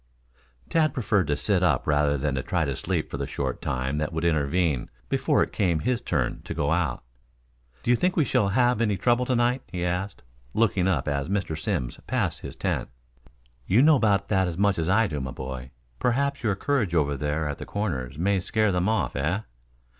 Tad 0.67 0.95
preferred 0.95 1.27
to 1.27 1.35
sit 1.37 1.61
up 1.61 1.85
rather 1.85 2.17
than 2.17 2.33
to 2.33 2.41
try 2.41 2.65
to 2.65 2.75
sleep 2.75 3.11
for 3.11 3.17
the 3.17 3.27
short 3.27 3.61
time 3.61 3.99
that 3.99 4.11
would 4.11 4.25
intervene 4.25 4.89
before 5.09 5.43
it 5.43 5.53
came 5.53 5.81
his 5.81 6.01
turn 6.01 6.41
to 6.45 6.55
go 6.55 6.71
out. 6.71 7.03
"Do 7.83 7.91
you 7.91 7.95
think 7.95 8.15
we 8.15 8.25
shall 8.25 8.49
have 8.49 8.81
any 8.81 8.97
trouble 8.97 9.27
tonight?" 9.27 9.61
he 9.71 9.85
asked, 9.85 10.23
looking 10.55 10.87
up 10.87 11.07
as 11.07 11.29
Mr. 11.29 11.55
Simms 11.55 11.99
passed 12.07 12.39
his 12.39 12.55
tent. 12.55 12.89
"You 13.67 13.83
know 13.83 13.97
as 13.97 14.01
much 14.01 14.09
about 14.09 14.27
that 14.29 14.79
as 14.79 14.89
I 14.89 15.05
do, 15.05 15.21
my 15.21 15.29
boy. 15.29 15.69
Perhaps 15.99 16.41
your 16.41 16.55
courage 16.55 16.95
over 16.95 17.47
at 17.47 17.59
the 17.59 17.65
Corners 17.67 18.17
may 18.17 18.39
scare 18.39 18.71
them 18.71 18.89
off, 18.89 19.15
eh? 19.15 19.41